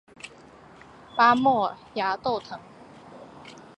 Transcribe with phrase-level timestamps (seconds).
[1.15, 2.59] 巴莫崖豆藤